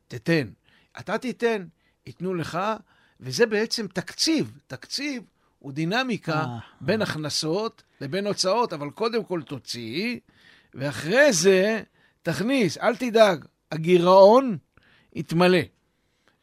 [0.08, 0.48] תתן.
[0.98, 1.66] אתה תיתן,
[2.06, 2.58] ייתנו לך,
[3.20, 4.58] וזה בעצם תקציב.
[4.66, 5.22] תקציב
[5.58, 10.18] הוא דינמיקה אה, בין הכנסות לבין הוצאות, אבל קודם כל תוציא,
[10.74, 11.82] ואחרי זה
[12.22, 12.78] תכניס.
[12.78, 14.58] אל תדאג, הגירעון
[15.18, 15.58] יתמלא.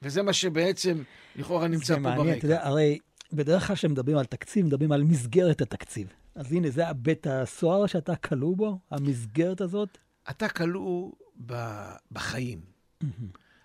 [0.02, 1.04] וזה מה שבעצם
[1.36, 2.38] לכאורה נמצא זה פה מעניין, ברקע.
[2.38, 3.00] אתה יודע, הרי
[3.34, 6.08] בדרך כלל כשמדברים על תקציב, מדברים על מסגרת התקציב.
[6.36, 9.98] אז הנה, זה הבית הסוהר שאתה כלוא בו, המסגרת הזאת.
[10.30, 11.12] אתה כלוא
[11.46, 12.60] ב- בחיים.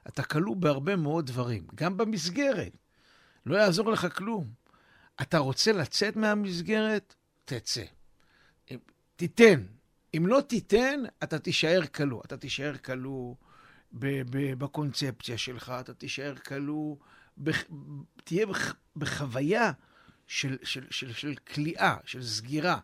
[0.09, 2.77] אתה כלוא בהרבה מאוד דברים, גם במסגרת.
[3.47, 4.45] לא יעזור לך כלום.
[5.23, 7.15] אתה רוצה לצאת מהמסגרת?
[7.45, 7.83] תצא.
[9.17, 9.63] תיתן.
[10.17, 12.23] אם לא תיתן, אתה תישאר כלוא.
[12.27, 13.35] אתה תישאר כלוא
[13.93, 16.97] בקונספציה שלך, אתה תישאר כלוא,
[17.39, 17.65] בח-
[18.25, 19.73] תהיה בח- בחוויה
[20.27, 22.79] של, של, של, של כליאה, של סגירה.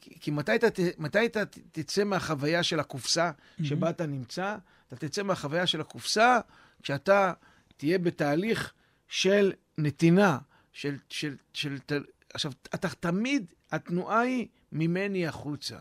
[0.00, 0.66] כי, כי מתי אתה,
[0.98, 3.30] מתי אתה תצא מהחוויה של הקופסה
[3.62, 4.56] שבה אתה נמצא?
[4.92, 6.38] אתה תצא מהחוויה של הקופסה
[6.82, 7.32] כשאתה
[7.76, 8.72] תהיה בתהליך
[9.08, 10.38] של נתינה,
[10.72, 10.96] של...
[11.08, 12.02] של, של, של
[12.34, 15.78] עכשיו, אתה תמיד, התנועה היא ממני החוצה.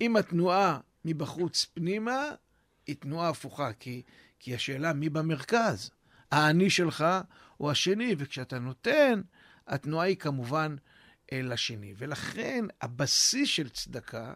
[0.00, 2.22] אם התנועה מבחוץ פנימה,
[2.86, 4.02] היא תנועה הפוכה, כי,
[4.38, 5.90] כי השאלה מי במרכז,
[6.30, 7.04] האני שלך
[7.60, 9.20] או השני, וכשאתה נותן,
[9.66, 10.76] התנועה היא כמובן
[11.32, 11.94] אה, לשני.
[11.98, 14.32] ולכן הבסיס של צדקה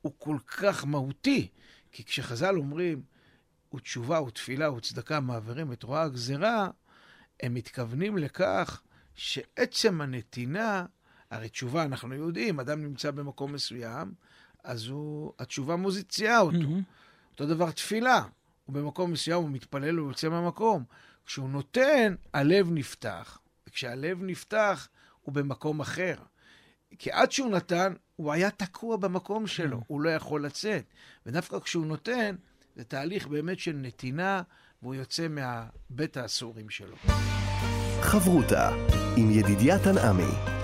[0.00, 1.48] הוא כל כך מהותי,
[1.92, 3.02] כי כשחז"ל אומרים,
[3.74, 6.70] ותשובה ותפילה וצדקה מעבירים את רוע הגזירה,
[7.40, 8.82] הם מתכוונים לכך
[9.14, 10.86] שעצם הנתינה,
[11.30, 14.14] הרי תשובה, אנחנו יודעים, אדם נמצא במקום מסוים,
[14.64, 16.58] אז הוא, התשובה מוזיציעה אותו.
[16.58, 16.82] מהמם.
[17.42, 18.22] אותו דבר תפילה.
[18.64, 20.84] הוא במקום מסוים, הוא מתפלל, הוא יוצא מהמקום.
[21.26, 23.38] כשהוא נותן, הלב נפתח.
[23.66, 24.88] וכשהלב נפתח,
[25.20, 26.14] הוא במקום אחר.
[26.98, 30.84] כי עד שהוא נתן, הוא היה תקוע במקום שלו, הוא לא יכול לצאת.
[31.26, 32.36] ודווקא כשהוא נותן,
[32.76, 34.42] זה תהליך באמת של נתינה,
[34.82, 36.96] והוא יוצא מהבית האסורים שלו.
[38.00, 38.70] חברותה
[39.16, 40.61] עם ידידיה תנעמי.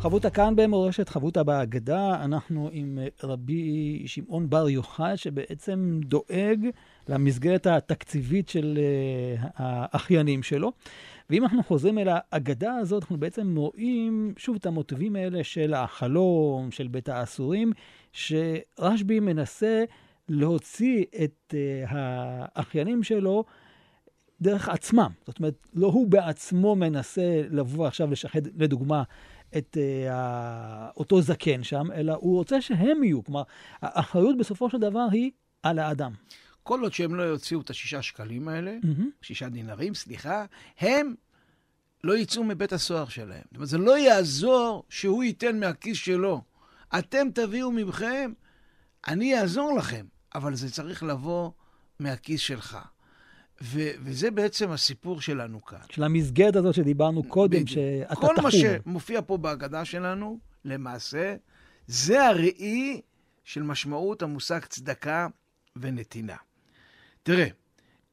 [0.00, 2.24] חבותה כאן במורשת, חבותה בהגדה.
[2.24, 6.66] אנחנו עם אה, רבי שמעון בר יוחאי, שבעצם דואג
[7.08, 10.72] למסגרת התקציבית של אה, האחיינים שלו.
[11.30, 16.70] ואם אנחנו חוזרים אל האגדה הזאת, אנחנו בעצם רואים שוב את המוטיבים האלה של החלום,
[16.70, 17.72] של בית האסורים,
[18.12, 19.84] שרשב"י מנסה
[20.28, 21.84] להוציא את אה,
[22.54, 23.44] האחיינים שלו
[24.40, 25.10] דרך עצמם.
[25.26, 29.02] זאת אומרת, לא הוא בעצמו מנסה לבוא עכשיו לשחד, לדוגמה,
[29.56, 30.12] את uh,
[30.96, 33.24] אותו זקן שם, אלא הוא רוצה שהם יהיו.
[33.24, 33.42] כלומר,
[33.82, 35.30] האחריות בסופו של דבר היא
[35.62, 36.12] על האדם.
[36.62, 39.10] כל עוד שהם לא יוציאו את השישה שקלים האלה, מהמם.
[39.22, 40.44] שישה דינרים, סליחה,
[40.78, 41.14] הם
[42.04, 43.42] לא יצאו מבית הסוהר שלהם.
[43.44, 46.42] זאת אומרת, זה לא יעזור שהוא ייתן מהכיס שלו.
[46.98, 48.32] אתם תביאו מכם,
[49.08, 51.50] אני אעזור לכם, אבל זה צריך לבוא
[51.98, 52.78] מהכיס שלך.
[53.62, 55.78] ו- וזה בעצם הסיפור שלנו כאן.
[55.90, 57.68] של המסגרת הזאת שדיברנו קודם, בדיוק.
[57.68, 58.50] שאתה כל מה תחום.
[58.50, 61.36] שמופיע פה בהגדה שלנו, למעשה,
[61.86, 63.00] זה הראי
[63.44, 65.28] של משמעות המושג צדקה
[65.76, 66.36] ונתינה.
[67.22, 67.46] תראה,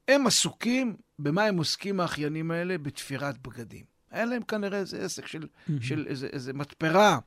[0.08, 2.78] הם עסוקים, במה הם עוסקים האחיינים האלה?
[2.78, 3.84] בתפירת בגדים.
[4.10, 5.72] היה להם כנראה איזה עסק של, mm-hmm.
[5.80, 7.18] של איזה, איזה מתפרה,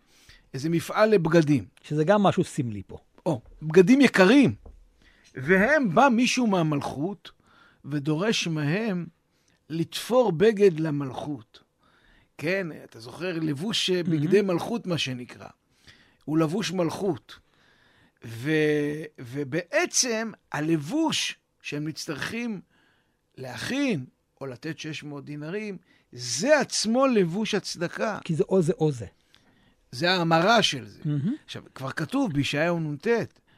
[0.53, 1.65] איזה מפעל לבגדים.
[1.81, 2.97] שזה גם משהו סמלי פה.
[3.25, 4.55] או, בגדים יקרים.
[5.35, 7.31] והם, בא מישהו מהמלכות
[7.87, 9.05] ודורש מהם
[9.69, 11.63] לתפור בגד למלכות.
[12.37, 14.09] כן, אתה זוכר, לבוש mm-hmm.
[14.09, 15.47] בגדי מלכות, מה שנקרא.
[16.25, 17.39] הוא לבוש מלכות.
[18.25, 18.51] ו,
[19.19, 22.61] ובעצם הלבוש שהם מצטרכים
[23.37, 24.05] להכין
[24.41, 25.77] או לתת 600 דינרים,
[26.11, 28.19] זה עצמו לבוש הצדקה.
[28.23, 29.05] כי זה או זה או זה.
[29.91, 31.01] זה ההמרה של זה.
[31.03, 31.29] Mm-hmm.
[31.45, 33.07] עכשיו, כבר כתוב בישעיהו נ"ט,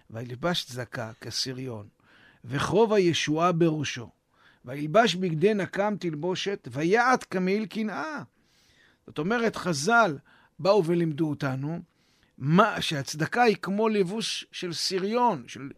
[0.10, 1.88] וילבש צדקה כסריון,
[2.46, 4.10] וחוב הישועה בראשו,
[4.66, 8.22] וילבש בגדי נקם תלבושת, ויעט כמעיל קנאה.
[9.08, 10.18] זאת אומרת, חז"ל
[10.60, 11.80] באו ולימדו אותנו
[12.38, 15.70] מה, שהצדקה היא כמו לבוש של סריון, של,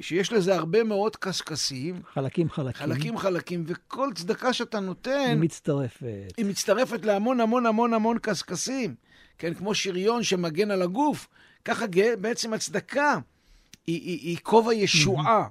[0.00, 2.02] שיש לזה הרבה מאוד קשקשים.
[2.12, 2.86] חלקים חלקים.
[2.86, 5.26] חלקים חלקים, וכל צדקה שאתה נותן...
[5.28, 6.32] היא מצטרפת.
[6.36, 8.94] היא מצטרפת להמון המון המון המון קשקשים.
[9.38, 11.28] כן, כמו שריון שמגן על הגוף,
[11.64, 11.84] ככה
[12.20, 13.18] בעצם הצדקה
[13.86, 15.48] היא, היא, היא כובע ישועה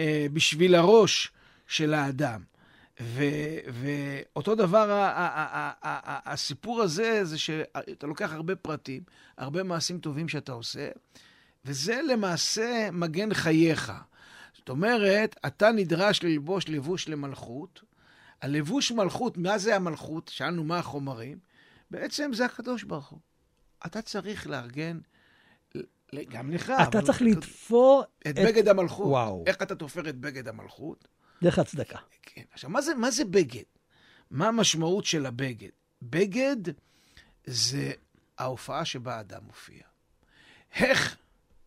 [0.00, 1.32] אה, בשביל הראש
[1.68, 2.42] של האדם.
[3.72, 5.10] ואותו דבר,
[6.26, 9.02] הסיפור הזה, זה שאתה לוקח הרבה פרטים,
[9.36, 10.88] הרבה מעשים טובים שאתה עושה,
[11.64, 13.92] וזה למעשה מגן חייך.
[14.54, 17.82] זאת אומרת, אתה נדרש ללבוש לבוש למלכות.
[18.42, 20.28] הלבוש מלכות, מה זה המלכות?
[20.28, 21.38] שאלנו מה החומרים.
[21.90, 23.18] בעצם זה הקדוש ברוך הוא.
[23.86, 24.98] אתה צריך לארגן,
[26.28, 26.72] גם לך.
[26.88, 28.26] אתה צריך לתפור את...
[28.26, 29.06] את בגד המלכות.
[29.06, 29.44] וואו.
[29.46, 31.08] איך אתה תופר את בגד המלכות?
[31.42, 31.98] דרך הצדקה.
[32.22, 32.42] כן.
[32.52, 33.62] עכשיו, מה זה, מה זה בגד?
[34.30, 35.68] מה המשמעות של הבגד?
[36.02, 36.56] בגד
[37.46, 37.92] זה
[38.38, 39.82] ההופעה שבה האדם מופיע.
[40.74, 41.16] איך,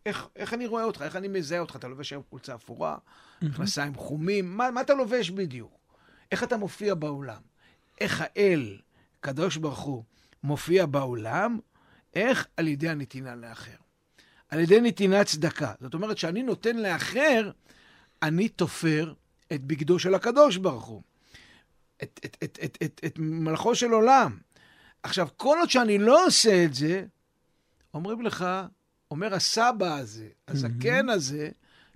[0.06, 1.02] איך, איך אני רואה אותך?
[1.02, 1.76] איך אני מזהה אותך?
[1.76, 2.96] אתה לובש היום חולצה אפורה,
[3.42, 5.72] מכנסיים חומים, מה, מה אתה לובש בדיוק?
[6.32, 7.42] איך אתה מופיע בעולם?
[8.00, 8.78] איך האל,
[9.20, 10.04] קדוש ברוך הוא,
[10.42, 11.58] מופיע בעולם?
[12.14, 12.46] איך?
[12.56, 13.76] על ידי הנתינה לאחר.
[14.48, 15.72] על ידי נתינת צדקה.
[15.80, 17.50] זאת אומרת, שאני נותן לאחר,
[18.22, 19.14] אני תופר
[19.52, 21.02] את בגדו של הקדוש ברוך הוא.
[22.02, 24.38] את, את, את, את, את, את מלכו של עולם.
[25.02, 27.04] עכשיו, כל עוד שאני לא עושה את זה,
[27.94, 28.46] אומרים לך,
[29.10, 31.48] אומר הסבא הזה, הזקן הזה,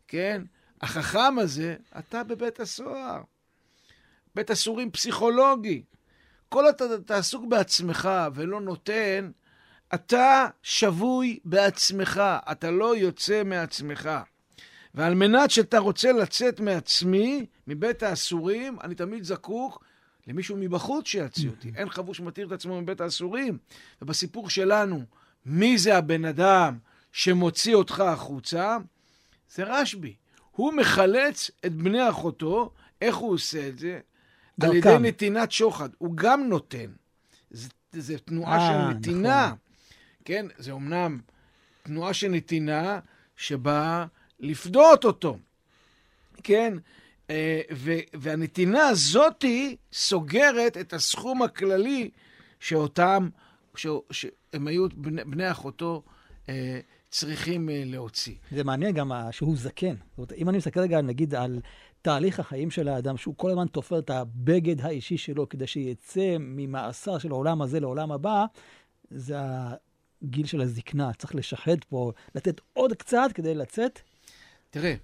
[0.09, 0.42] כן,
[0.83, 3.23] החכם הזה, אתה בבית הסוהר.
[4.35, 5.83] בית אסורים פסיכולוגי.
[6.49, 9.31] כל עוד אתה עסוק בעצמך ולא נותן,
[9.95, 14.11] אתה שבוי בעצמך, אתה לא יוצא מעצמך.
[14.97, 19.85] ועל מנת שאתה רוצה לצאת מעצמי, מבית האסורים, אני תמיד זקוק
[20.27, 21.73] למישהו מבחוץ שיציע אותי.
[21.77, 23.59] אין חבוש מתיר את עצמו מבית האסורים.
[24.03, 25.05] ובסיפור שלנו,
[25.47, 26.79] מי זה הבן אדם
[27.13, 28.77] שמוציא אותך החוצה?
[29.55, 30.15] זה רשב"י.
[30.53, 32.71] הוא מחלץ את בני אחותו,
[33.03, 34.01] איך הוא עושה את זה?
[34.59, 34.73] דרכם.
[34.73, 35.89] על ידי נתינת שוחד.
[35.99, 36.91] הוא גם נותן.
[37.93, 39.47] זו תנועה 아, של אה, נתינה.
[39.47, 39.59] נכון.
[40.25, 41.21] כן, זה אומנם
[41.83, 42.99] תנועה של נתינה
[43.37, 44.07] שבאה
[44.40, 45.38] לפדות אותו,
[46.42, 46.75] כן?
[47.31, 47.61] אה,
[48.14, 52.11] והנתינה הזאתי סוגרת את הסכום הכללי
[52.61, 53.29] שאותם,
[54.11, 56.03] שהם היו בני, בני אחותו
[56.49, 58.35] אה, צריכים אה, להוציא.
[58.51, 59.94] זה מעניין גם שהוא זקן.
[59.94, 61.61] זאת אומרת, אם אני מסתכל רגע, נגיד, על
[62.03, 67.18] תהליך החיים של האדם, שהוא כל הזמן תופר את הבגד האישי שלו כדי שיצא ממאסר
[67.18, 68.44] של העולם הזה לעולם הבא,
[69.11, 69.37] זה
[70.22, 71.12] הגיל של הזקנה.
[71.12, 74.01] צריך לשחד פה, לתת עוד קצת כדי לצאת.
[74.77, 74.95] תראה,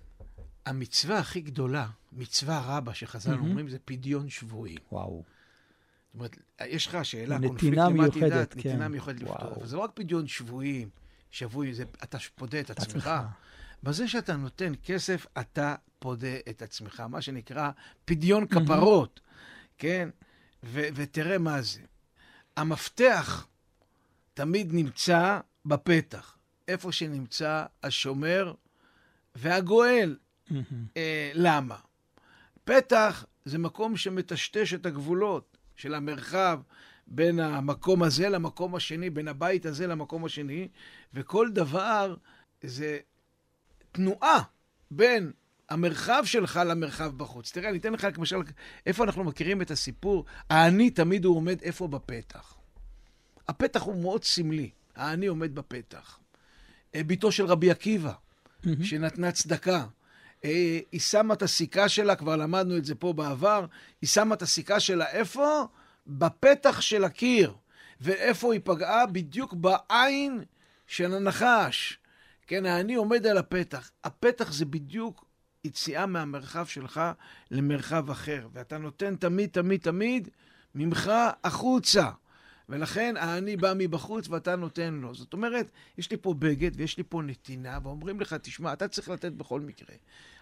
[0.66, 3.38] המצווה הכי גדולה, מצווה רבה שחז"ל mm-hmm.
[3.38, 4.78] אומרים, זה פדיון שבויים.
[4.92, 5.24] וואו.
[5.24, 7.76] זאת אומרת, יש לך שאלה, קונפליקט
[8.18, 8.58] דת, כן.
[8.58, 9.54] נתינה מיוחדת לפתור.
[9.56, 10.88] אבל זה לא רק פדיון שבויים,
[11.30, 13.10] שבוי, זה, אתה פודה את עצמך.
[13.82, 17.70] בזה שאתה נותן כסף, אתה פודה את עצמך, מה שנקרא
[18.04, 19.20] פדיון כפרות.
[19.78, 20.08] כן?
[20.64, 21.80] ו- ותראה מה זה.
[22.56, 23.46] המפתח
[24.34, 28.54] תמיד נמצא בפתח, איפה שנמצא השומר
[29.34, 30.16] והגואל.
[30.50, 30.54] Mm-hmm.
[30.96, 31.76] אה, למה?
[32.64, 36.60] פתח זה מקום שמטשטש את הגבולות של המרחב
[37.06, 40.68] בין המקום הזה למקום השני, בין הבית הזה למקום השני,
[41.14, 42.16] וכל דבר
[42.62, 42.98] זה
[43.92, 44.42] תנועה
[44.90, 45.32] בין
[45.68, 47.52] המרחב שלך למרחב בחוץ.
[47.52, 48.36] תראה, אני אתן לך למשל,
[48.86, 50.24] איפה אנחנו מכירים את הסיפור?
[50.50, 52.54] האני תמיד הוא עומד איפה בפתח.
[53.48, 56.18] הפתח הוא מאוד סמלי, האני עומד בפתח.
[56.94, 58.12] אה, ביתו של רבי עקיבא,
[58.64, 58.84] mm-hmm.
[58.84, 59.84] שנתנה צדקה.
[60.44, 63.66] אה, היא שמה את הסיכה שלה, כבר למדנו את זה פה בעבר,
[64.02, 65.66] היא שמה את הסיכה שלה איפה?
[66.06, 67.54] בפתח של הקיר.
[68.00, 69.06] ואיפה היא פגעה?
[69.06, 70.42] בדיוק בעין
[70.86, 71.98] של הנחש.
[72.46, 73.90] כן, האני עומד על הפתח.
[74.04, 75.24] הפתח זה בדיוק
[75.64, 77.00] יציאה מהמרחב שלך
[77.50, 80.28] למרחב אחר, ואתה נותן תמיד, תמיד, תמיד
[80.74, 81.12] ממך
[81.44, 82.10] החוצה.
[82.68, 85.14] ולכן האני בא מבחוץ ואתה נותן לו.
[85.14, 89.08] זאת אומרת, יש לי פה בגד ויש לי פה נתינה, ואומרים לך, תשמע, אתה צריך
[89.08, 89.96] לתת בכל מקרה.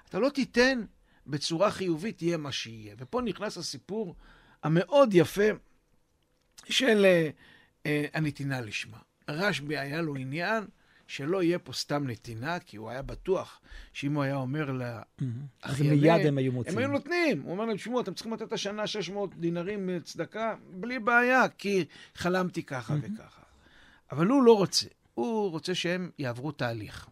[0.08, 0.84] אתה לא תיתן
[1.26, 2.94] בצורה חיובית, יהיה מה שיהיה.
[2.98, 4.16] ופה נכנס הסיפור
[4.62, 5.48] המאוד יפה
[6.68, 8.98] של uh, uh, הנתינה לשמה.
[9.28, 10.64] רשב"י היה לו עניין
[11.10, 13.60] שלא יהיה פה סתם נתינה, כי הוא היה בטוח
[13.92, 15.46] שאם הוא היה אומר לאחיינים...
[15.62, 16.78] אז מיד הם היו מוצאים.
[16.78, 17.42] הם היו נותנים.
[17.42, 22.62] הוא אומר להם, תשמעו, אתם צריכים לתת השנה 600 דינרים צדקה, בלי בעיה, כי חלמתי
[22.62, 23.42] ככה וככה.
[24.12, 24.86] אבל הוא לא רוצה.
[25.14, 27.08] הוא רוצה שהם יעברו תהליך.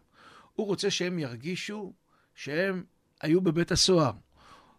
[0.53, 1.93] הוא רוצה שהם ירגישו
[2.35, 2.83] שהם
[3.21, 4.11] היו בבית הסוהר,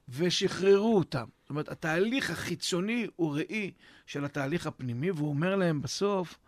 [0.08, 1.26] ושחררו אותם.
[1.40, 3.70] זאת אומרת, התהליך החיצוני הוא ראי
[4.06, 6.38] של התהליך הפנימי, והוא אומר להם בסוף,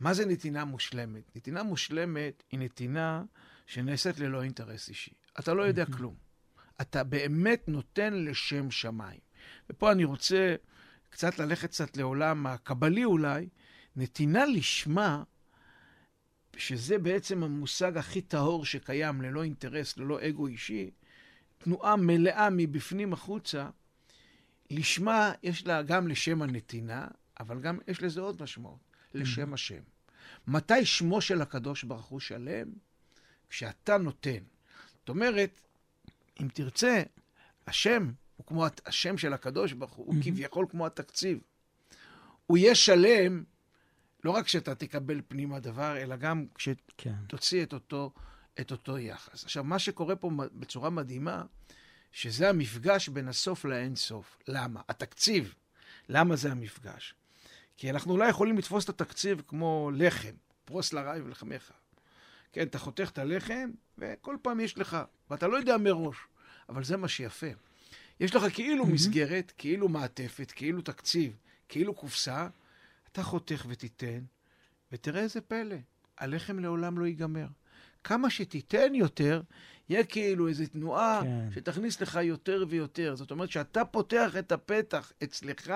[0.00, 1.36] מה זה נתינה מושלמת?
[1.36, 3.24] נתינה מושלמת היא נתינה
[3.66, 5.12] שנעשית ללא אינטרס אישי.
[5.38, 6.14] אתה לא יודע כלום.
[6.80, 9.20] אתה באמת נותן לשם שמיים.
[9.70, 10.54] ופה אני רוצה
[11.10, 13.48] קצת ללכת קצת לעולם הקבלי אולי.
[13.96, 15.22] נתינה לשמה,
[16.56, 20.90] שזה בעצם המושג הכי טהור שקיים, ללא אינטרס, ללא אגו אישי,
[21.58, 23.68] תנועה מלאה מבפנים החוצה,
[24.70, 27.08] לשמה יש לה גם לשם הנתינה,
[27.40, 28.87] אבל גם יש לזה עוד משמעות.
[29.18, 29.80] לשם השם.
[30.46, 32.68] מתי שמו של הקדוש ברוך הוא שלם?
[33.48, 34.38] כשאתה נותן.
[34.98, 35.60] זאת אומרת,
[36.40, 37.02] אם תרצה,
[37.66, 41.38] השם הוא כמו השם של הקדוש ברוך הוא, הוא כביכול כמו התקציב.
[42.46, 43.44] הוא יהיה שלם
[44.24, 47.62] לא רק כשאתה תקבל פנימה דבר, אלא גם כשתוציא כן.
[47.62, 48.12] את אותו,
[48.60, 49.44] את אותו יחס.
[49.44, 51.42] עכשיו, מה שקורה פה בצורה מדהימה,
[52.12, 54.38] שזה המפגש בין הסוף לאין סוף.
[54.48, 54.80] למה?
[54.88, 55.54] התקציב.
[56.08, 57.14] למה זה המפגש?
[57.78, 61.70] כי אנחנו אולי יכולים לתפוס את התקציב כמו לחם, פרוס לרעי ולחמך.
[62.52, 64.96] כן, אתה חותך את הלחם, וכל פעם יש לך,
[65.30, 66.16] ואתה לא יודע מראש,
[66.68, 67.46] אבל זה מה שיפה.
[68.20, 68.86] יש לך כאילו.
[68.86, 71.32] מסגרת, כאילו מעטפת, כאילו תקציב,
[71.68, 72.48] כאילו קופסה,
[73.12, 74.20] אתה חותך ותיתן,
[74.92, 75.76] ותראה איזה פלא,
[76.18, 77.46] הלחם לעולם לא ייגמר.
[78.04, 79.42] כמה שתיתן יותר,
[79.88, 81.48] יהיה כאילו איזו תנועה כן.
[81.54, 83.16] שתכניס לך יותר ויותר.
[83.16, 85.72] זאת אומרת, כשאתה פותח את הפתח אצלך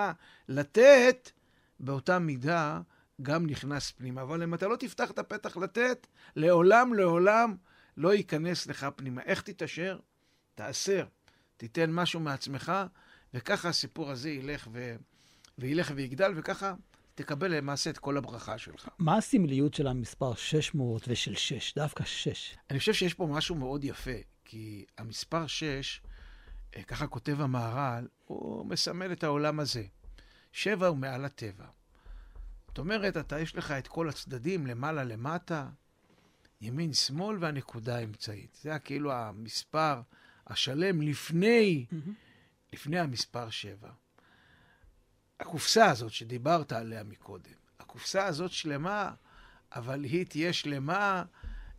[0.49, 1.31] לתת,
[1.83, 2.81] באותה מידה
[3.21, 4.21] גם נכנס פנימה.
[4.21, 7.55] אבל אם אתה לא תפתח את הפתח לתת, לעולם לעולם
[7.97, 9.21] לא ייכנס לך פנימה.
[9.21, 9.99] איך תתעשר?
[10.55, 11.05] תעשר.
[11.57, 12.71] תיתן משהו מעצמך,
[13.33, 14.95] וככה הסיפור הזה ילך, ו...
[15.57, 16.73] וילך ויגדל, וככה
[17.15, 18.89] תקבל למעשה את כל הברכה שלך.
[18.99, 21.73] מה הסמליות של המספר 600 ושל 6?
[21.73, 22.57] דווקא 6.
[22.69, 24.11] אני חושב שיש פה משהו מאוד יפה,
[24.45, 26.01] כי המספר 6,
[26.75, 29.83] אה, ככה כותב המהר"ל, הוא מסמל את העולם הזה.
[30.53, 31.65] שבע הוא מעל הטבע.
[32.67, 35.69] זאת אומרת, אתה, יש לך את כל הצדדים, למעלה, למטה,
[36.61, 38.57] ימין, שמאל והנקודה האמצעית.
[38.61, 40.01] זה כאילו המספר
[40.47, 41.85] השלם לפני.
[42.73, 43.89] לפני המספר שבע.
[45.39, 49.11] הקופסה הזאת שדיברת עליה מקודם, הקופסה הזאת שלמה,
[49.75, 51.23] אבל היא תהיה שלמה,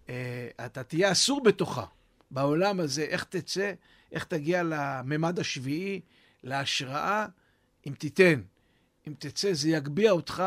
[0.08, 1.86] אה, אתה תהיה אסור בתוכה.
[2.30, 3.72] בעולם הזה, איך תצא,
[4.12, 6.00] איך תגיע לממד השביעי,
[6.42, 7.26] להשראה,
[7.86, 8.42] אם תיתן.
[9.08, 10.42] אם תצא, זה יגביה אותך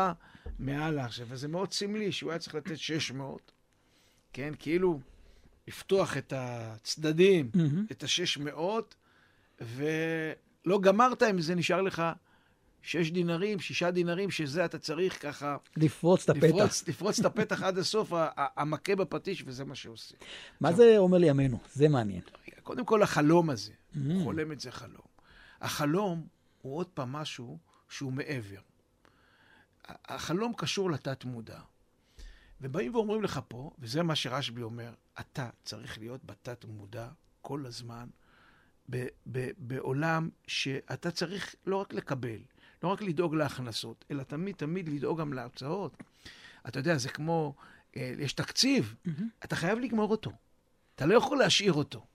[0.58, 1.26] מעל עכשיו.
[1.28, 3.52] וזה מאוד סמלי שהוא היה צריך לתת 600,
[4.32, 4.52] כן?
[4.58, 5.00] כאילו
[5.68, 7.92] לפתוח את הצדדים, mm-hmm.
[7.92, 8.54] את ה-600,
[9.60, 12.02] ולא גמרת עם זה, נשאר לך
[12.82, 15.56] שש דינרים, שישה דינרים, שזה אתה צריך ככה...
[15.76, 16.44] לפרוץ את הפתח.
[16.44, 20.14] לפרוץ, לפרוץ את הפתח עד הסוף, המכה בפטיש, וזה מה שעושה.
[20.60, 21.58] מה עכשיו, זה אומר לימינו?
[21.74, 22.20] זה מעניין.
[22.62, 23.98] קודם כל, החלום הזה, mm-hmm.
[24.22, 25.08] חולם את זה חלום.
[25.60, 26.26] החלום
[26.62, 28.60] הוא עוד פעם משהו שהוא מעבר.
[29.88, 31.60] החלום קשור לתת-מודע.
[32.60, 37.08] ובאים ואומרים לך פה, וזה מה שרשב"י אומר, אתה צריך להיות בתת-מודע
[37.42, 38.08] כל הזמן,
[38.90, 42.38] ב- ב- בעולם שאתה צריך לא רק לקבל,
[42.82, 46.02] לא רק לדאוג להכנסות, אלא תמיד תמיד לדאוג גם להוצאות.
[46.68, 47.54] אתה יודע, זה כמו,
[47.96, 49.22] אה, יש תקציב, mm-hmm.
[49.44, 50.32] אתה חייב לגמור אותו.
[50.94, 52.06] אתה לא יכול להשאיר אותו.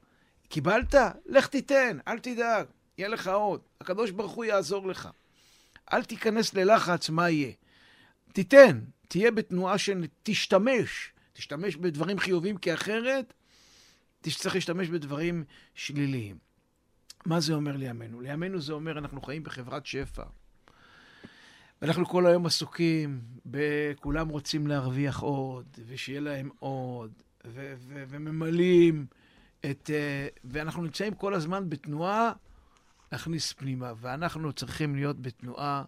[0.48, 0.96] קיבלת?
[1.26, 2.66] לך תיתן, אל תדאג,
[2.98, 3.62] יהיה לך עוד.
[3.82, 5.10] הקדוש ברוך הוא יעזור לך.
[5.94, 7.52] אל תיכנס ללחץ, מה יהיה.
[8.34, 11.12] תיתן, תהיה בתנועה של תשתמש,
[11.80, 13.34] בדברים חיוביים, כי אחרת
[14.22, 15.44] תצטרך להשתמש בדברים
[15.76, 16.38] שליליים.
[17.26, 18.22] מה זה אומר לימינו?
[18.22, 20.24] לימינו זה אומר, אנחנו חיים בחברת שפע.
[21.82, 27.12] ואנחנו כל היום עסוקים בכולם רוצים להרוויח עוד, ושיהיה להם עוד,
[27.48, 29.06] ו- ו- וממלאים
[29.66, 29.90] את...
[29.90, 32.32] Uh, ואנחנו נמצאים כל הזמן בתנועה
[33.14, 35.84] להכניס פנימה, ואנחנו צריכים להיות בתנועה,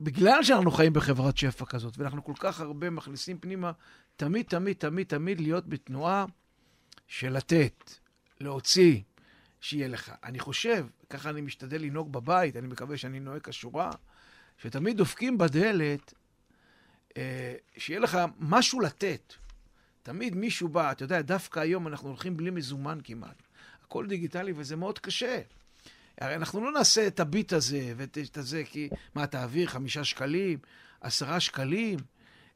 [0.00, 3.72] בגלל שאנחנו חיים בחברת שפע כזאת, ואנחנו כל כך הרבה מכניסים פנימה,
[4.16, 6.24] תמיד, תמיד, תמיד, תמיד להיות בתנועה
[7.06, 7.90] של לתת,
[8.40, 9.00] להוציא,
[9.60, 10.12] שיהיה לך.
[10.24, 13.90] אני חושב, ככה אני משתדל לנהוג בבית, אני מקווה שאני נוהג כשורה,
[14.58, 16.14] שתמיד דופקים בדלת,
[17.16, 19.34] אה, שיהיה לך משהו לתת.
[20.02, 23.42] תמיד מישהו בא, אתה יודע, דווקא היום אנחנו הולכים בלי מזומן כמעט.
[23.84, 25.40] הכל דיגיטלי וזה מאוד קשה.
[26.20, 30.58] הרי אנחנו לא נעשה את הביט הזה ואת הזה, כי מה, תעביר חמישה שקלים,
[31.00, 31.98] עשרה שקלים?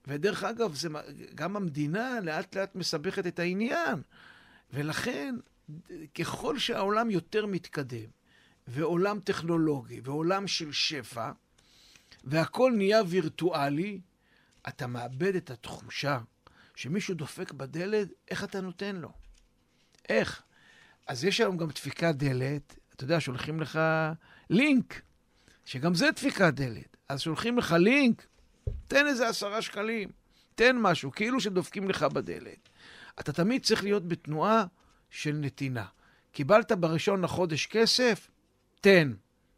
[0.07, 0.89] ודרך אגב, זה,
[1.35, 4.03] גם המדינה לאט לאט מסבכת את העניין.
[4.73, 5.35] ולכן,
[6.15, 8.11] ככל שהעולם יותר מתקדם,
[8.67, 11.31] ועולם טכנולוגי, ועולם של שפע,
[12.25, 14.01] והכל נהיה וירטואלי,
[14.69, 16.19] אתה מאבד את התחושה
[16.75, 19.13] שמישהו דופק בדלת, איך אתה נותן לו?
[20.09, 20.43] איך?
[21.07, 23.80] אז יש היום גם דפיקת דלת, אתה יודע, שולחים לך
[24.51, 25.03] לינק,
[25.64, 26.97] שגם זה דפיקת דלת.
[27.09, 28.26] אז שולחים לך לינק,
[28.88, 30.09] תן איזה עשרה שקלים,
[30.55, 32.68] תן משהו, כאילו שדופקים לך בדלת.
[33.20, 34.64] אתה תמיד צריך להיות בתנועה
[35.11, 35.86] של נתינה.
[36.32, 38.30] קיבלת בראשון לחודש כסף,
[38.80, 39.12] תן.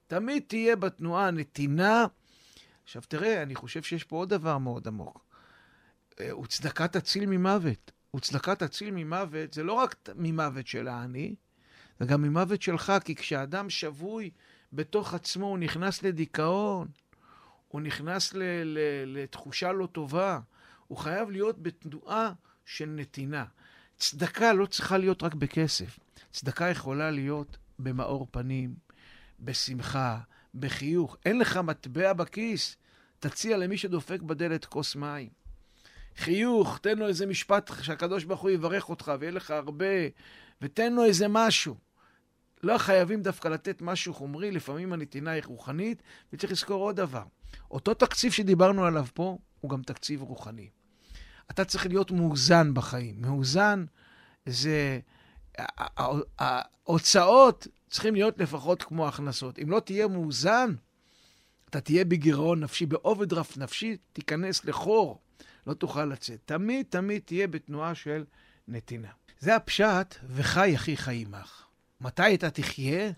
[0.06, 2.06] תמיד תהיה בתנועה נתינה.
[2.84, 5.24] עכשיו תראה, אני חושב שיש פה עוד דבר מאוד עמוק.
[6.20, 7.92] אה, וצדקה תציל ממוות.
[8.16, 11.34] וצדקה תציל ממוות, זה לא רק ממוות של העני,
[12.00, 14.30] זה גם ממוות שלך, כי כשאדם שבוי
[14.72, 16.88] בתוך עצמו, הוא נכנס לדיכאון,
[17.68, 20.40] הוא נכנס ל- ל- לתחושה לא טובה.
[20.86, 22.32] הוא חייב להיות בתנועה
[22.64, 23.44] של נתינה.
[23.96, 25.98] צדקה לא צריכה להיות רק בכסף.
[26.32, 28.74] צדקה יכולה להיות במאור פנים,
[29.40, 30.18] בשמחה,
[30.54, 31.16] בחיוך.
[31.24, 32.76] אין לך מטבע בכיס,
[33.18, 35.28] תציע למי שדופק בדלת כוס מים.
[36.16, 39.86] חיוך, תן לו איזה משפט שהקדוש ברוך הוא יברך אותך ויהיה לך הרבה,
[40.62, 41.87] ותן לו איזה משהו.
[42.62, 46.02] לא חייבים דווקא לתת משהו חומרי, לפעמים הנתינה היא רוחנית,
[46.32, 47.24] וצריך לזכור עוד דבר.
[47.70, 50.68] אותו תקציב שדיברנו עליו פה, הוא גם תקציב רוחני.
[51.50, 53.14] אתה צריך להיות מאוזן בחיים.
[53.20, 53.84] מאוזן
[54.46, 55.00] זה...
[56.38, 59.58] ההוצאות צריכים להיות לפחות כמו הכנסות.
[59.58, 60.74] אם לא תהיה מאוזן,
[61.70, 65.20] אתה תהיה בגירעון נפשי, באוברדרפט נפשי, תיכנס לחור,
[65.66, 66.40] לא תוכל לצאת.
[66.44, 68.24] תמיד תמיד תהיה בתנועה של
[68.68, 69.08] נתינה.
[69.40, 71.67] זה הפשט, וחי אחיך עמך.
[72.00, 73.10] מתי אתה תחיה?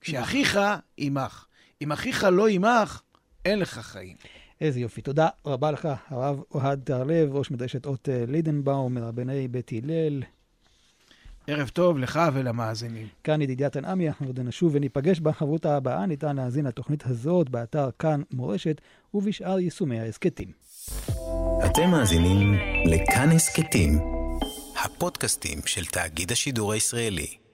[0.00, 0.58] כשאחיך
[0.96, 1.44] עמך.
[1.82, 3.00] אם אחיך לא עמך,
[3.44, 4.16] אין לך חיים.
[4.60, 5.02] איזה יופי.
[5.02, 10.22] תודה רבה לך, הרב אוהד תהרלב, ראש מדרשת אות אה, לידנבאום, מרבני בית הלל.
[11.46, 13.06] ערב טוב לך ולמאזינים.
[13.24, 16.06] כאן ידידיה תנעמי, אנחנו עוד נשוב וניפגש בחברות הבאה.
[16.06, 18.80] ניתן להאזין לתוכנית הזאת באתר כאן מורשת
[19.14, 20.52] ובשאר יישומי ההסכתים.
[21.66, 23.98] אתם מאזינים לכאן הסכתים,
[24.84, 27.45] הפודקאסטים של תאגיד השידור הישראלי.